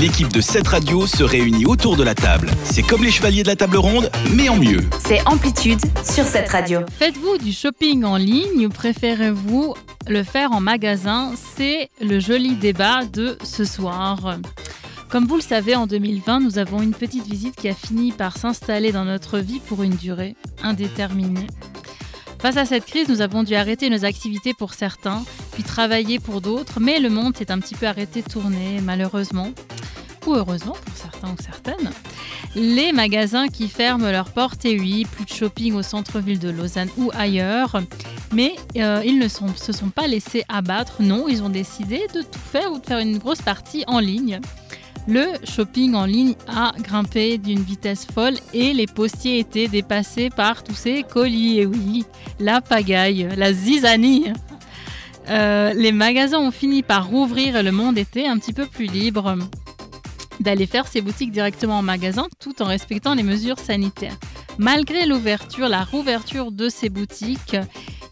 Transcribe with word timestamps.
l'équipe 0.00 0.30
de 0.32 0.40
cette 0.40 0.68
radio 0.68 1.06
se 1.06 1.22
réunit 1.22 1.64
autour 1.64 1.96
de 1.96 2.02
la 2.02 2.14
table. 2.14 2.50
C'est 2.64 2.82
comme 2.82 3.02
les 3.02 3.10
chevaliers 3.10 3.42
de 3.42 3.48
la 3.48 3.56
table 3.56 3.78
ronde, 3.78 4.10
mais 4.34 4.48
en 4.48 4.56
mieux. 4.56 4.80
C'est 5.04 5.26
Amplitude 5.26 5.80
sur 6.04 6.24
cette 6.24 6.48
radio. 6.50 6.80
Faites-vous 6.98 7.38
du 7.38 7.52
shopping 7.52 8.04
en 8.04 8.16
ligne 8.16 8.66
ou 8.66 8.68
préférez-vous 8.68 9.74
le 10.06 10.22
faire 10.22 10.52
en 10.52 10.60
magasin? 10.60 11.32
C'est 11.56 11.88
le 12.00 12.20
joli 12.20 12.56
débat 12.56 13.04
de 13.04 13.38
ce 13.42 13.64
soir. 13.64 14.38
Comme 15.08 15.26
vous 15.26 15.36
le 15.36 15.42
savez, 15.42 15.74
en 15.74 15.86
2020, 15.86 16.40
nous 16.40 16.58
avons 16.58 16.82
une 16.82 16.94
petite 16.94 17.26
visite 17.26 17.56
qui 17.56 17.68
a 17.68 17.74
fini 17.74 18.12
par 18.12 18.36
s'installer 18.36 18.92
dans 18.92 19.04
notre 19.04 19.38
vie 19.38 19.60
pour 19.60 19.82
une 19.82 19.94
durée 19.94 20.36
indéterminée. 20.62 21.46
Face 22.38 22.58
à 22.58 22.66
cette 22.66 22.84
crise, 22.84 23.08
nous 23.08 23.22
avons 23.22 23.44
dû 23.44 23.54
arrêter 23.54 23.88
nos 23.88 24.04
activités 24.04 24.52
pour 24.52 24.74
certains, 24.74 25.24
puis 25.52 25.62
travailler 25.62 26.18
pour 26.18 26.42
d'autres, 26.42 26.80
mais 26.80 27.00
le 27.00 27.08
monde 27.08 27.36
s'est 27.36 27.50
un 27.50 27.58
petit 27.58 27.74
peu 27.74 27.86
arrêté 27.86 28.20
de 28.22 28.28
tourner, 28.28 28.80
malheureusement, 28.82 29.52
heureusement 30.34 30.76
pour 30.84 30.96
certains 30.96 31.28
ou 31.28 31.36
certaines. 31.42 31.90
Les 32.54 32.92
magasins 32.92 33.48
qui 33.48 33.68
ferment 33.68 34.10
leurs 34.10 34.30
portes, 34.30 34.64
et 34.64 34.78
oui, 34.78 35.04
plus 35.04 35.24
de 35.24 35.30
shopping 35.30 35.74
au 35.74 35.82
centre-ville 35.82 36.38
de 36.38 36.50
Lausanne 36.50 36.88
ou 36.96 37.10
ailleurs, 37.14 37.82
mais 38.32 38.54
euh, 38.76 39.02
ils 39.04 39.18
ne 39.18 39.28
se 39.28 39.72
sont 39.72 39.90
pas 39.90 40.06
laissés 40.06 40.44
abattre, 40.48 41.02
non, 41.02 41.28
ils 41.28 41.42
ont 41.42 41.48
décidé 41.48 42.06
de 42.14 42.22
tout 42.22 42.38
faire 42.38 42.72
ou 42.72 42.78
de 42.78 42.86
faire 42.86 42.98
une 42.98 43.18
grosse 43.18 43.42
partie 43.42 43.84
en 43.86 43.98
ligne. 43.98 44.40
Le 45.08 45.26
shopping 45.44 45.94
en 45.94 46.04
ligne 46.04 46.34
a 46.48 46.72
grimpé 46.80 47.38
d'une 47.38 47.60
vitesse 47.60 48.06
folle 48.12 48.34
et 48.52 48.72
les 48.72 48.86
postiers 48.86 49.38
étaient 49.38 49.68
dépassés 49.68 50.30
par 50.30 50.64
tous 50.64 50.74
ces 50.74 51.04
colis. 51.04 51.60
Et 51.60 51.66
oui, 51.66 52.04
la 52.40 52.60
pagaille, 52.60 53.28
la 53.36 53.52
zizanie. 53.52 54.32
Euh, 55.28 55.72
les 55.74 55.92
magasins 55.92 56.40
ont 56.40 56.50
fini 56.50 56.82
par 56.82 57.06
rouvrir 57.06 57.56
et 57.56 57.62
le 57.62 57.70
monde 57.70 57.98
était 57.98 58.26
un 58.26 58.36
petit 58.38 58.52
peu 58.52 58.66
plus 58.66 58.86
libre 58.86 59.36
d'aller 60.40 60.66
faire 60.66 60.86
ses 60.86 61.00
boutiques 61.00 61.30
directement 61.30 61.78
en 61.78 61.82
magasin 61.82 62.26
tout 62.40 62.62
en 62.62 62.66
respectant 62.66 63.14
les 63.14 63.22
mesures 63.22 63.58
sanitaires. 63.58 64.16
Malgré 64.58 65.06
l'ouverture, 65.06 65.68
la 65.68 65.84
rouverture 65.84 66.52
de 66.52 66.68
ces 66.68 66.88
boutiques, 66.88 67.56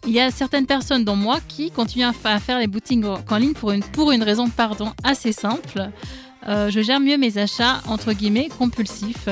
il 0.05 0.13
y 0.13 0.19
a 0.19 0.29
certaines 0.31 0.67
personnes 0.67 1.03
dont 1.03 1.15
moi 1.15 1.39
qui 1.47 1.71
continuent 1.71 2.11
à 2.23 2.39
faire 2.39 2.59
les 2.59 2.67
boutiques 2.67 3.03
en 3.05 3.37
ligne 3.37 3.53
pour 3.53 3.71
une, 3.71 3.83
pour 3.83 4.11
une 4.11 4.23
raison 4.23 4.49
pardon, 4.49 4.91
assez 5.03 5.31
simple. 5.31 5.89
Euh, 6.47 6.69
je 6.69 6.81
gère 6.81 6.99
mieux 6.99 7.17
mes 7.17 7.39
achats 7.39 7.81
entre 7.87 8.13
guillemets 8.13 8.49
compulsifs. 8.49 9.29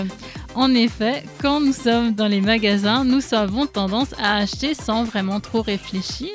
En 0.55 0.73
effet, 0.73 1.23
quand 1.39 1.59
nous 1.59 1.73
sommes 1.73 2.13
dans 2.13 2.27
les 2.27 2.41
magasins, 2.41 3.03
nous 3.03 3.21
avons 3.33 3.67
tendance 3.67 4.13
à 4.19 4.37
acheter 4.37 4.73
sans 4.73 5.03
vraiment 5.03 5.39
trop 5.39 5.61
réfléchir. 5.61 6.29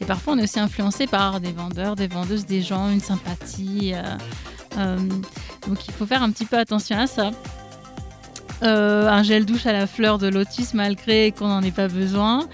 Et 0.00 0.04
parfois, 0.04 0.34
on 0.34 0.38
est 0.38 0.44
aussi 0.44 0.60
influencé 0.60 1.06
par 1.06 1.40
des 1.40 1.52
vendeurs, 1.52 1.96
des 1.96 2.08
vendeuses, 2.08 2.46
des 2.46 2.62
gens, 2.62 2.90
une 2.90 3.00
sympathie. 3.00 3.92
Euh, 3.94 4.16
euh, 4.78 4.98
donc, 5.66 5.86
il 5.86 5.92
faut 5.92 6.06
faire 6.06 6.22
un 6.22 6.30
petit 6.30 6.44
peu 6.44 6.58
attention 6.58 6.98
à 6.98 7.06
ça. 7.06 7.30
un 8.62 9.22
gel 9.22 9.44
douche 9.44 9.66
à 9.66 9.72
la 9.72 9.86
fleur 9.86 10.18
de 10.18 10.28
lotus 10.28 10.74
malgré 10.74 11.32
qu'on 11.32 11.48
n'en 11.48 11.62
ait 11.62 11.70
pas 11.70 11.88
besoin. 11.88 12.46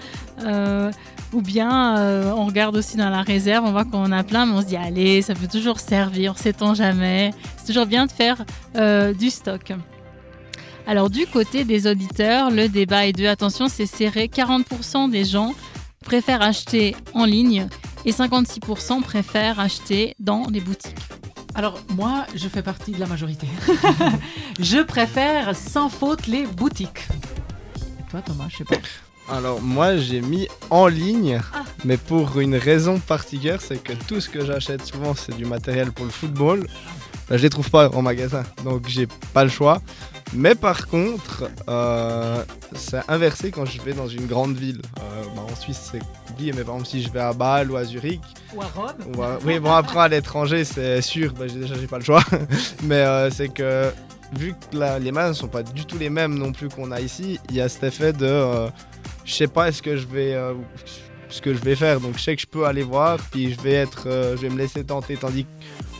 Ou 1.33 1.41
bien 1.41 1.97
euh, 1.97 2.33
on 2.35 2.45
regarde 2.45 2.75
aussi 2.75 2.97
dans 2.97 3.09
la 3.09 3.21
réserve, 3.21 3.63
on 3.65 3.71
voit 3.71 3.85
qu'on 3.85 4.03
en 4.03 4.11
a 4.11 4.23
plein, 4.23 4.45
mais 4.45 4.53
on 4.53 4.61
se 4.61 4.65
dit 4.65 4.75
allez, 4.75 5.21
ça 5.21 5.33
peut 5.33 5.47
toujours 5.47 5.79
servir, 5.79 6.37
sait-on 6.37 6.73
jamais. 6.73 7.31
C'est 7.57 7.67
toujours 7.67 7.85
bien 7.85 8.05
de 8.05 8.11
faire 8.11 8.43
euh, 8.75 9.13
du 9.13 9.29
stock. 9.29 9.71
Alors 10.85 11.09
du 11.09 11.25
côté 11.27 11.63
des 11.63 11.87
auditeurs, 11.87 12.51
le 12.51 12.67
débat 12.67 13.07
est 13.07 13.13
de 13.13 13.25
attention, 13.25 13.69
c'est 13.69 13.85
serré. 13.85 14.27
40% 14.27 15.09
des 15.09 15.23
gens 15.23 15.53
préfèrent 16.03 16.41
acheter 16.41 16.95
en 17.13 17.23
ligne 17.23 17.67
et 18.03 18.11
56% 18.11 19.01
préfèrent 19.01 19.59
acheter 19.59 20.15
dans 20.19 20.47
les 20.51 20.59
boutiques. 20.59 21.20
Alors 21.55 21.79
moi, 21.89 22.25
je 22.35 22.47
fais 22.47 22.61
partie 22.61 22.91
de 22.91 22.99
la 22.99 23.07
majorité. 23.07 23.47
je 24.59 24.81
préfère 24.83 25.55
sans 25.55 25.89
faute 25.89 26.27
les 26.27 26.45
boutiques. 26.45 27.07
Et 27.99 28.09
toi 28.09 28.21
Thomas, 28.21 28.47
je 28.49 28.57
sais 28.57 28.63
pas. 28.63 28.75
Alors 29.29 29.61
moi 29.61 29.97
j'ai 29.97 30.21
mis 30.21 30.47
en 30.69 30.87
ligne, 30.87 31.39
ah. 31.53 31.63
mais 31.85 31.97
pour 31.97 32.39
une 32.39 32.55
raison 32.55 32.99
particulière, 32.99 33.61
c'est 33.61 33.81
que 33.81 33.93
tout 33.93 34.19
ce 34.19 34.29
que 34.29 34.43
j'achète 34.45 34.85
souvent 34.85 35.13
c'est 35.15 35.35
du 35.35 35.45
matériel 35.45 35.91
pour 35.91 36.05
le 36.05 36.11
football. 36.11 36.67
Je 37.29 37.37
je 37.37 37.43
les 37.43 37.49
trouve 37.49 37.69
pas 37.69 37.89
en 37.89 38.01
magasin, 38.01 38.43
donc 38.65 38.87
j'ai 38.87 39.07
pas 39.33 39.43
le 39.43 39.49
choix. 39.49 39.81
Mais 40.33 40.55
par 40.55 40.87
contre, 40.87 41.49
euh, 41.69 42.43
c'est 42.73 43.01
inversé 43.09 43.51
quand 43.51 43.65
je 43.65 43.81
vais 43.81 43.93
dans 43.93 44.07
une 44.07 44.27
grande 44.27 44.55
ville. 44.55 44.81
Euh, 44.99 45.23
bah, 45.35 45.41
en 45.51 45.55
Suisse 45.55 45.89
c'est 45.91 46.01
compliqué, 46.27 46.53
mais 46.55 46.63
par 46.63 46.75
exemple 46.75 46.87
si 46.89 47.01
je 47.03 47.11
vais 47.11 47.19
à 47.19 47.33
Bâle 47.33 47.71
ou 47.71 47.75
à 47.75 47.83
Zurich. 47.83 48.21
Ou 48.55 48.61
à 48.61 48.65
Rome. 48.65 49.39
Oui, 49.45 49.59
bon 49.59 49.71
après 49.71 49.99
à 49.99 50.07
l'étranger 50.07 50.63
c'est 50.63 51.01
sûr, 51.01 51.33
bah, 51.33 51.47
déjà 51.47 51.75
j'ai 51.75 51.87
pas 51.87 51.97
le 51.97 52.03
choix. 52.03 52.23
mais 52.83 52.95
euh, 52.95 53.29
c'est 53.29 53.49
que 53.49 53.91
vu 54.37 54.53
que 54.53 54.99
les 54.99 55.11
mains 55.11 55.29
ne 55.29 55.33
sont 55.33 55.49
pas 55.49 55.63
du 55.63 55.85
tout 55.85 55.97
les 55.97 56.09
mêmes 56.09 56.35
non 56.35 56.53
plus 56.53 56.69
qu'on 56.69 56.91
a 56.91 57.01
ici, 57.01 57.39
il 57.49 57.55
y 57.55 57.61
a 57.61 57.67
cet 57.67 57.83
effet 57.83 58.13
de 58.13 58.69
je 59.25 59.33
sais 59.33 59.47
pas 59.47 59.71
ce 59.71 59.81
que 59.81 59.97
je 59.97 60.07
vais 60.07 60.37
ce 61.31 61.41
que 61.41 61.53
je 61.53 61.59
vais 61.59 61.75
faire. 61.75 61.99
Donc 61.99 62.17
je 62.17 62.23
sais 62.23 62.35
que 62.35 62.41
je 62.41 62.47
peux 62.47 62.65
aller 62.65 62.83
voir 62.83 63.17
puis 63.31 63.53
je 63.53 63.61
vais 63.61 63.73
être 63.73 64.07
euh, 64.07 64.35
je 64.35 64.41
vais 64.43 64.49
me 64.49 64.57
laisser 64.57 64.83
tenter. 64.83 65.17
Tandis 65.17 65.45
que 65.45 65.49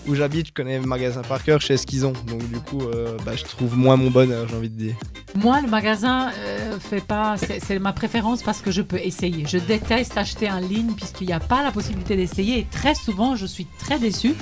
où 0.07 0.15
j'habite 0.15 0.47
je 0.47 0.53
connais 0.53 0.79
le 0.79 0.85
magasin 0.85 1.21
par 1.21 1.43
cœur 1.43 1.59
je 1.59 1.67
sais 1.67 1.77
ce 1.77 1.85
qu'ils 1.85 2.05
ont. 2.05 2.13
Donc 2.27 2.47
du 2.49 2.59
coup 2.59 2.81
euh, 2.81 3.17
bah, 3.25 3.35
je 3.35 3.43
trouve 3.43 3.77
moins 3.77 3.97
mon 3.97 4.09
bonheur 4.09 4.47
j'ai 4.47 4.55
envie 4.55 4.69
de 4.69 4.77
dire. 4.77 4.95
Moi 5.35 5.61
le 5.61 5.67
magasin 5.67 6.31
fait 6.79 7.05
pas 7.05 7.35
c'est 7.37 7.79
ma 7.79 7.93
préférence 7.93 8.43
parce 8.43 8.61
que 8.61 8.71
je 8.71 8.81
peux 8.81 8.99
essayer. 8.99 9.45
Je 9.47 9.57
déteste 9.57 10.17
acheter 10.17 10.49
en 10.49 10.59
ligne 10.59 10.93
puisqu'il 10.93 11.27
n'y 11.27 11.33
a 11.33 11.39
pas 11.39 11.63
la 11.63 11.71
possibilité 11.71 12.15
d'essayer. 12.15 12.59
Et 12.59 12.67
très 12.69 12.95
souvent 12.95 13.35
je 13.35 13.45
suis 13.45 13.67
très 13.79 13.99
déçue. 13.99 14.35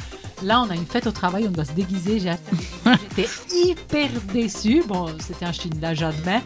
Là, 0.43 0.61
on 0.61 0.69
a 0.69 0.75
une 0.75 0.85
fête 0.85 1.05
au 1.05 1.11
travail, 1.11 1.45
on 1.47 1.51
doit 1.51 1.65
se 1.65 1.73
déguiser. 1.73 2.19
J'étais 2.19 3.29
hyper 3.53 4.09
déçue. 4.33 4.83
Bon, 4.87 5.07
c'était 5.19 5.45
un 5.45 5.51
chine, 5.51 5.79
là, 5.81 5.93
j'admets. 5.93 6.41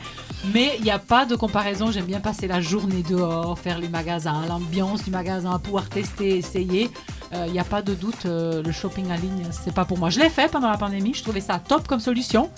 Mais 0.52 0.76
il 0.78 0.84
n'y 0.84 0.92
a 0.92 1.00
pas 1.00 1.26
de 1.26 1.36
comparaison. 1.36 1.92
J'aime 1.92 2.06
bien 2.06 2.20
passer 2.20 2.48
la 2.48 2.60
journée 2.60 3.04
dehors, 3.08 3.58
faire 3.58 3.80
les 3.80 3.88
magasins, 3.88 4.46
l'ambiance 4.48 5.04
du 5.04 5.12
magasin, 5.12 5.58
pouvoir 5.60 5.88
tester, 5.88 6.38
essayer. 6.38 6.90
Il 7.32 7.38
euh, 7.38 7.48
n'y 7.48 7.60
a 7.60 7.64
pas 7.64 7.82
de 7.82 7.94
doute, 7.94 8.26
euh, 8.26 8.62
le 8.62 8.72
shopping 8.72 9.10
en 9.12 9.16
ligne, 9.16 9.48
c'est 9.52 9.74
pas 9.74 9.86
pour 9.86 9.98
moi. 9.98 10.10
Je 10.10 10.20
l'ai 10.20 10.30
fait 10.30 10.52
pendant 10.52 10.70
la 10.70 10.78
pandémie. 10.78 11.14
Je 11.14 11.24
trouvais 11.24 11.42
ça 11.42 11.60
top 11.60 11.88
comme 11.88 12.00
solution. 12.00 12.52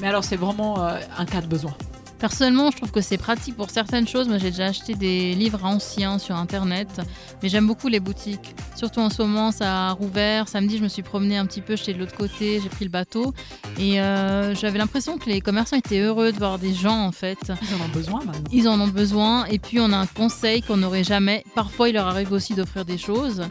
Mais 0.00 0.08
alors, 0.08 0.24
c'est 0.24 0.36
vraiment 0.36 0.84
euh, 0.84 0.98
un 1.16 1.24
cas 1.24 1.40
de 1.40 1.46
besoin. 1.46 1.74
Personnellement, 2.22 2.70
je 2.70 2.76
trouve 2.76 2.92
que 2.92 3.00
c'est 3.00 3.18
pratique 3.18 3.56
pour 3.56 3.70
certaines 3.70 4.06
choses. 4.06 4.28
Moi, 4.28 4.38
j'ai 4.38 4.52
déjà 4.52 4.66
acheté 4.66 4.94
des 4.94 5.34
livres 5.34 5.64
anciens 5.64 6.20
sur 6.20 6.36
Internet, 6.36 7.00
mais 7.42 7.48
j'aime 7.48 7.66
beaucoup 7.66 7.88
les 7.88 7.98
boutiques. 7.98 8.54
Surtout 8.76 9.00
en 9.00 9.10
ce 9.10 9.22
moment, 9.22 9.50
ça 9.50 9.88
a 9.88 9.90
rouvert. 9.90 10.46
Samedi, 10.46 10.78
je 10.78 10.84
me 10.84 10.88
suis 10.88 11.02
promenée 11.02 11.36
un 11.36 11.46
petit 11.46 11.60
peu, 11.60 11.74
j'étais 11.74 11.94
de 11.94 11.98
l'autre 11.98 12.14
côté, 12.14 12.60
j'ai 12.62 12.68
pris 12.68 12.84
le 12.84 12.92
bateau. 12.92 13.34
Et 13.76 14.00
euh, 14.00 14.54
j'avais 14.54 14.78
l'impression 14.78 15.18
que 15.18 15.28
les 15.28 15.40
commerçants 15.40 15.76
étaient 15.76 15.98
heureux 15.98 16.30
de 16.30 16.38
voir 16.38 16.60
des 16.60 16.74
gens, 16.74 17.00
en 17.00 17.10
fait. 17.10 17.38
Ils 17.60 17.74
en 17.74 17.84
ont 17.84 17.88
besoin 17.92 18.20
maintenant. 18.24 18.50
Ils 18.52 18.68
en 18.68 18.80
ont 18.80 18.86
besoin. 18.86 19.44
Et 19.46 19.58
puis, 19.58 19.80
on 19.80 19.92
a 19.92 19.96
un 19.96 20.06
conseil 20.06 20.62
qu'on 20.62 20.76
n'aurait 20.76 21.02
jamais. 21.02 21.42
Parfois, 21.56 21.88
il 21.88 21.94
leur 21.94 22.06
arrive 22.06 22.30
aussi 22.30 22.54
d'offrir 22.54 22.84
des 22.84 22.98
choses. 22.98 23.42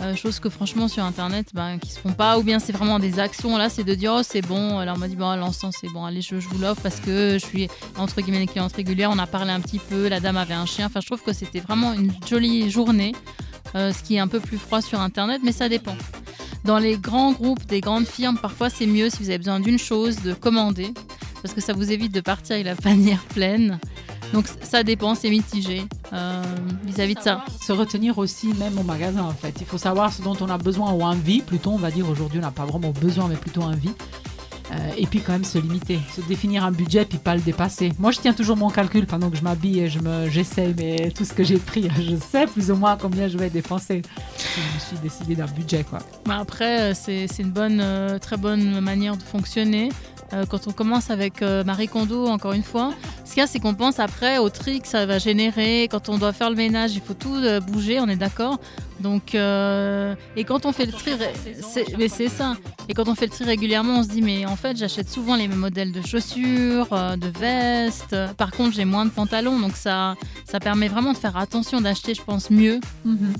Euh, 0.00 0.14
chose 0.14 0.38
que 0.38 0.48
franchement 0.48 0.86
sur 0.86 1.02
internet 1.02 1.48
ben, 1.54 1.78
qui 1.78 1.90
se 1.90 1.98
font 1.98 2.12
pas 2.12 2.38
ou 2.38 2.44
bien 2.44 2.60
c'est 2.60 2.70
vraiment 2.70 3.00
des 3.00 3.18
actions 3.18 3.58
là 3.58 3.68
c'est 3.68 3.82
de 3.82 3.94
dire 3.94 4.14
oh 4.18 4.22
c'est 4.22 4.42
bon. 4.42 4.78
Alors 4.78 4.94
on 4.94 4.98
m'a 5.00 5.08
dit 5.08 5.16
bon 5.16 5.34
l'encens 5.34 5.74
c'est 5.80 5.88
bon 5.88 6.04
allez 6.04 6.22
je, 6.22 6.36
vous 6.36 6.58
l'offre 6.58 6.80
parce 6.82 7.00
que 7.00 7.32
je 7.32 7.44
suis 7.44 7.68
entre 7.96 8.20
guillemets 8.20 8.46
cliente 8.46 8.72
régulière. 8.72 9.10
On 9.12 9.18
a 9.18 9.26
parlé 9.26 9.50
un 9.50 9.60
petit 9.60 9.80
peu 9.80 10.06
la 10.06 10.20
dame 10.20 10.36
avait 10.36 10.54
un 10.54 10.66
chien. 10.66 10.86
Enfin 10.86 11.00
je 11.00 11.06
trouve 11.06 11.22
que 11.22 11.32
c'était 11.32 11.58
vraiment 11.58 11.94
une 11.94 12.12
jolie 12.28 12.70
journée 12.70 13.12
euh, 13.74 13.92
ce 13.92 14.04
qui 14.04 14.14
est 14.14 14.20
un 14.20 14.28
peu 14.28 14.38
plus 14.38 14.56
froid 14.56 14.82
sur 14.82 15.00
internet 15.00 15.40
mais 15.42 15.52
ça 15.52 15.68
dépend. 15.68 15.96
Dans 16.64 16.78
les 16.78 16.96
grands 16.96 17.32
groupes 17.32 17.66
des 17.66 17.80
grandes 17.80 18.06
firmes 18.06 18.38
parfois 18.38 18.70
c'est 18.70 18.86
mieux 18.86 19.10
si 19.10 19.18
vous 19.18 19.30
avez 19.30 19.38
besoin 19.38 19.58
d'une 19.58 19.80
chose 19.80 20.22
de 20.22 20.32
commander 20.32 20.94
parce 21.42 21.54
que 21.54 21.60
ça 21.60 21.72
vous 21.72 21.90
évite 21.90 22.14
de 22.14 22.20
partir 22.20 22.54
avec 22.54 22.66
la 22.66 22.76
panière 22.76 23.24
pleine 23.34 23.80
donc 24.32 24.46
ça 24.62 24.82
dépend, 24.82 25.14
c'est 25.14 25.30
mitigé 25.30 25.82
euh, 26.12 26.42
vis-à-vis 26.84 27.14
de 27.14 27.20
ça. 27.20 27.44
Se 27.60 27.72
retenir 27.72 28.18
aussi 28.18 28.48
même 28.54 28.78
au 28.78 28.82
magasin 28.82 29.22
en 29.22 29.32
fait. 29.32 29.54
Il 29.60 29.66
faut 29.66 29.78
savoir 29.78 30.12
ce 30.12 30.22
dont 30.22 30.36
on 30.40 30.48
a 30.48 30.58
besoin 30.58 30.92
ou 30.92 31.02
envie, 31.02 31.40
plutôt 31.40 31.70
on 31.70 31.78
va 31.78 31.90
dire 31.90 32.08
aujourd'hui 32.08 32.38
on 32.38 32.42
n'a 32.42 32.50
pas 32.50 32.66
vraiment 32.66 32.90
besoin 32.90 33.28
mais 33.28 33.36
plutôt 33.36 33.62
envie. 33.62 33.92
Euh, 34.70 34.90
et 34.98 35.06
puis 35.06 35.20
quand 35.20 35.32
même 35.32 35.44
se 35.44 35.56
limiter, 35.56 35.98
se 36.14 36.20
définir 36.20 36.62
un 36.62 36.70
budget 36.72 37.06
puis 37.06 37.18
pas 37.18 37.34
le 37.34 37.40
dépasser. 37.40 37.92
Moi 37.98 38.10
je 38.10 38.20
tiens 38.20 38.34
toujours 38.34 38.56
mon 38.56 38.68
calcul 38.68 39.06
pendant 39.06 39.30
que 39.30 39.36
je 39.36 39.42
m'habille 39.42 39.80
et 39.80 39.88
je 39.88 39.98
me, 40.00 40.28
mais 40.76 41.10
tout 41.10 41.24
ce 41.24 41.32
que 41.32 41.42
j'ai 41.42 41.56
pris, 41.56 41.88
je 41.98 42.16
sais 42.16 42.46
plus 42.46 42.70
ou 42.70 42.76
moins 42.76 42.96
combien 42.96 43.28
je 43.28 43.38
vais 43.38 43.48
dépenser. 43.48 44.02
Je 44.36 44.74
me 44.74 44.80
suis 44.80 44.98
décidé 45.02 45.36
d'un 45.36 45.46
budget 45.46 45.84
quoi. 45.84 46.00
Bah, 46.26 46.38
après 46.40 46.92
euh, 46.92 46.94
c'est, 46.94 47.26
une 47.38 47.50
bonne, 47.50 47.82
très 48.20 48.36
bonne 48.36 48.80
manière 48.80 49.16
de 49.16 49.22
fonctionner. 49.22 49.88
Euh, 50.34 50.44
quand 50.44 50.66
on 50.66 50.72
commence 50.72 51.10
avec 51.10 51.40
Marie 51.40 51.88
Kondo, 51.88 52.26
encore 52.26 52.52
une 52.52 52.62
fois, 52.62 52.92
ce 53.28 53.34
qu'il 53.34 53.40
y 53.42 53.44
a, 53.44 53.46
c'est 53.46 53.60
qu'on 53.60 53.74
pense 53.74 53.98
après 53.98 54.38
au 54.38 54.48
tri 54.48 54.80
que 54.80 54.88
ça 54.88 55.04
va 55.04 55.18
générer. 55.18 55.86
Quand 55.90 56.08
on 56.08 56.16
doit 56.16 56.32
faire 56.32 56.48
le 56.48 56.56
ménage, 56.56 56.94
il 56.94 57.02
faut 57.02 57.12
tout 57.12 57.34
euh, 57.34 57.60
bouger, 57.60 58.00
on 58.00 58.08
est 58.08 58.16
d'accord. 58.16 58.58
Donc, 59.00 59.34
euh, 59.34 60.14
et 60.34 60.44
quand 60.44 60.64
on 60.64 60.72
fait 60.72 60.86
le 60.86 60.92
tri, 60.92 61.12
mais 61.98 62.08
c'est 62.08 62.28
ça. 62.28 62.54
Et 62.88 62.94
quand 62.94 63.06
on 63.06 63.14
fait 63.14 63.26
le 63.26 63.30
tri 63.30 63.44
régulièrement, 63.44 63.98
on 63.98 64.02
se 64.02 64.08
dit 64.08 64.22
mais 64.22 64.46
en 64.46 64.56
fait 64.56 64.78
j'achète 64.78 65.10
souvent 65.10 65.36
les 65.36 65.46
mêmes 65.46 65.58
modèles 65.58 65.92
de 65.92 66.00
chaussures, 66.00 66.88
euh, 66.92 67.16
de 67.16 67.28
vestes. 67.28 68.16
Par 68.38 68.50
contre, 68.50 68.74
j'ai 68.74 68.86
moins 68.86 69.04
de 69.04 69.10
pantalons, 69.10 69.58
donc 69.58 69.76
ça, 69.76 70.14
ça 70.46 70.58
permet 70.58 70.88
vraiment 70.88 71.12
de 71.12 71.18
faire 71.18 71.36
attention 71.36 71.82
d'acheter, 71.82 72.14
je 72.14 72.22
pense, 72.22 72.50
mieux. 72.50 72.80
Mhm. 73.04 73.34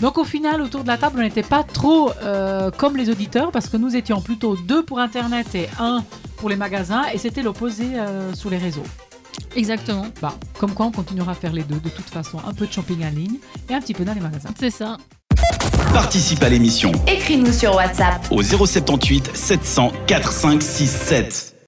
Donc 0.00 0.18
au 0.18 0.24
final, 0.24 0.60
autour 0.60 0.82
de 0.82 0.88
la 0.88 0.98
table, 0.98 1.18
on 1.18 1.22
n'était 1.22 1.42
pas 1.42 1.62
trop 1.62 2.12
euh, 2.22 2.70
comme 2.70 2.94
les 2.94 3.08
auditeurs 3.08 3.52
parce 3.52 3.68
que 3.68 3.78
nous 3.78 3.96
étions 3.96 4.20
plutôt 4.20 4.54
deux 4.68 4.82
pour 4.84 4.98
Internet 4.98 5.54
et 5.54 5.66
un 5.78 6.04
pour 6.36 6.50
les 6.50 6.56
magasins 6.56 7.04
et 7.12 7.16
c'était 7.16 7.42
l'opposé 7.42 7.84
euh, 7.94 8.34
sur 8.34 8.50
les 8.50 8.58
réseaux. 8.58 8.84
Exactement, 9.56 10.06
Bah, 10.20 10.34
comme 10.58 10.72
quoi, 10.74 10.86
on 10.86 10.90
continuera 10.92 11.32
à 11.32 11.34
faire 11.34 11.52
les 11.52 11.62
deux 11.62 11.80
de 11.80 11.88
toute 11.88 12.08
façon. 12.10 12.38
Un 12.46 12.52
peu 12.54 12.66
de 12.66 12.72
shopping 12.72 13.04
en 13.04 13.10
ligne 13.10 13.36
et 13.68 13.74
un 13.74 13.80
petit 13.80 13.94
peu 13.94 14.04
dans 14.04 14.14
les 14.14 14.20
magasins. 14.20 14.50
c'est 14.58 14.70
ça. 14.70 14.96
Participe 15.92 16.42
à 16.42 16.48
l'émission 16.48 16.92
Écris-nous 17.08 17.52
sur 17.52 17.74
WhatsApp 17.74 18.24
au 18.30 18.42
078 18.42 19.30
700 19.34 19.92
4567. 20.06 21.49